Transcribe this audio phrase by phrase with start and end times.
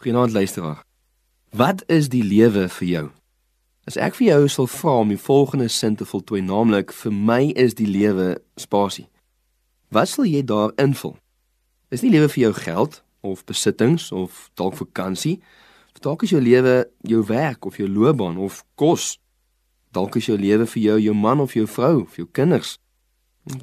[0.00, 0.84] Goeienaand luisteraar.
[1.50, 3.06] Wat is die lewe vir jou?
[3.82, 7.48] As ek vir jou sal vra om die volgende sin te voltooi, naamlik vir my
[7.58, 9.08] is die lewe spasie.
[9.90, 11.16] Wat sal jy daar invul?
[11.90, 15.40] Is die lewe vir jou geld of besittings of dalk vakansie?
[15.96, 19.16] Of dalk is jou lewe jou werk of jou loopbaan of kos?
[19.90, 22.76] Dalk is jou lewe vir jou jou man of jou vrou of jou kinders?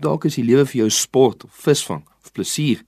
[0.04, 2.84] Dalk is die lewe vir jou sport of visvang of plesier?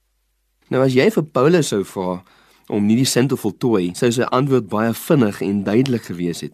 [0.68, 2.26] Nou as jy vir Paulus sou vra
[2.68, 6.54] om nie die sin te voltooi, sou sy antwoord baie vinnig en duidelik gewees het.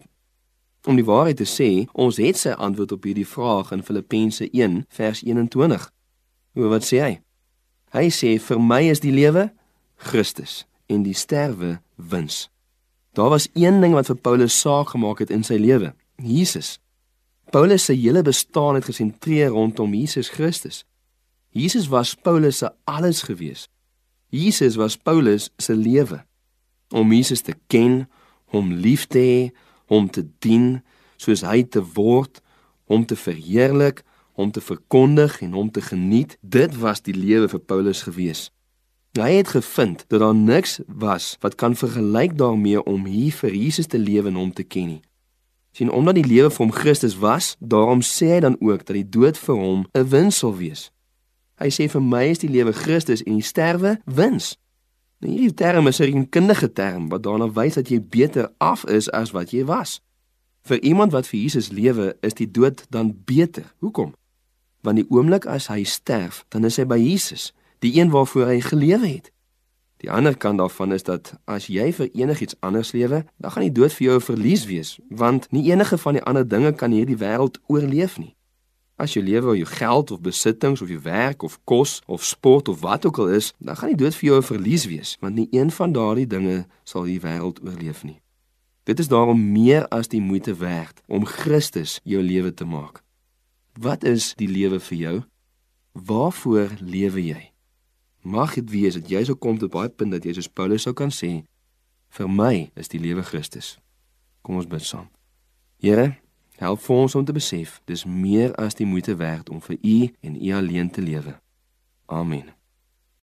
[0.86, 4.82] Om die waarheid te sê, ons het sy antwoord op hierdie vraag in Filippense 1
[4.92, 5.88] vers 21.
[6.54, 7.12] Hoe wat sê hy?
[7.94, 9.48] Hy sê vir my is die lewe
[9.96, 12.48] Christus en die sterwe wins.
[13.14, 16.78] Daar was een ding wat vir Paulus saak gemaak het in sy lewe, Jesus.
[17.54, 20.82] Paulus se hele bestaan het gesentreer rondom Jesus Christus.
[21.54, 23.68] Jesus was Paulus se alles gewees.
[24.34, 26.24] Jesus was Paulus se lewe.
[26.90, 28.08] Om Jesus te ken,
[28.50, 29.52] hom lief te hê,
[29.86, 30.80] hom te dien
[31.22, 32.40] soos hy te word,
[32.90, 34.02] hom te verheerlik,
[34.34, 38.48] hom te verkondig en hom te geniet, dit was die lewe vir Paulus gewees.
[39.14, 43.86] Hy het gevind dat daar niks was wat kan vergelyk daarmee om hier vir Jesus
[43.86, 45.02] te lewe en hom te ken nie.
[45.74, 49.06] Sien omdat die lewe vir hom Christus was, daarom sê hy dan ook dat die
[49.06, 50.90] dood vir hom 'n wins sal wees.
[51.62, 54.54] Hy sê vir my is die lewe Christus en die sterwe wins.
[55.20, 59.10] Nou hierdie term is 'n kundige term wat daarna wys dat jy beter af is
[59.10, 60.00] as wat jy was.
[60.64, 63.74] Vir iemand wat vir Jesus lewe, is die dood dan beter.
[63.78, 64.14] Hoekom?
[64.80, 68.60] Want die oomblik as hy sterf, dan is hy by Jesus, die een waarvoor hy
[68.60, 69.32] gelewe het.
[70.00, 73.72] Die ander kant daarvan is dat as jy vir enigiets anders lewe, dan gaan die
[73.72, 77.16] dood vir jou 'n verlies wees, want nie enige van die ander dinge kan hierdie
[77.16, 78.34] wêreld oorleef nie.
[79.04, 82.70] As jy lewe oor jou geld of besittings of jou werk of kos of sport
[82.72, 85.34] of wat ook al is, dan gaan die dood vir jou 'n verlies wees, want
[85.34, 88.20] nie een van daardie dinge sal die wêreld oorleef nie.
[88.84, 93.02] Dit is daarom meer as die moeite werd om Christus jou lewe te maak.
[93.80, 95.22] Wat is die lewe vir jou?
[95.92, 97.50] Waarvoor lewe jy?
[98.22, 100.94] Mag dit wees dat jy sou kom tot baie punt dat jy soos Paulus sou
[100.94, 101.44] kan sê:
[102.08, 103.78] "Vir my is die lewe Christus."
[104.42, 105.08] Kom ons bid saam.
[105.80, 106.16] Here,
[106.58, 109.96] Help vir ons om te besef dis meer as die moeite werd om vir U
[110.20, 111.38] en U alleen te lewe.
[112.06, 112.52] Amen.